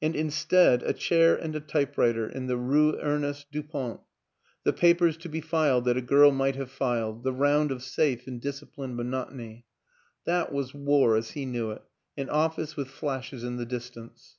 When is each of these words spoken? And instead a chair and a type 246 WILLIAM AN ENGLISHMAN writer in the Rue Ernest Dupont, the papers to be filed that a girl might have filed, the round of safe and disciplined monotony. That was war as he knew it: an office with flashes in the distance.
And 0.00 0.14
instead 0.14 0.84
a 0.84 0.92
chair 0.92 1.34
and 1.34 1.52
a 1.56 1.58
type 1.58 1.96
246 1.96 2.32
WILLIAM 2.32 2.50
AN 2.50 2.52
ENGLISHMAN 2.60 2.86
writer 2.86 2.94
in 2.94 2.94
the 2.94 3.02
Rue 3.02 3.02
Ernest 3.26 3.46
Dupont, 3.50 4.00
the 4.62 4.72
papers 4.72 5.16
to 5.16 5.28
be 5.28 5.40
filed 5.40 5.84
that 5.86 5.96
a 5.96 6.00
girl 6.00 6.30
might 6.30 6.54
have 6.54 6.70
filed, 6.70 7.24
the 7.24 7.32
round 7.32 7.72
of 7.72 7.82
safe 7.82 8.28
and 8.28 8.40
disciplined 8.40 8.94
monotony. 8.96 9.64
That 10.26 10.52
was 10.52 10.72
war 10.74 11.16
as 11.16 11.32
he 11.32 11.44
knew 11.44 11.72
it: 11.72 11.82
an 12.16 12.30
office 12.30 12.76
with 12.76 12.86
flashes 12.86 13.42
in 13.42 13.56
the 13.56 13.66
distance. 13.66 14.36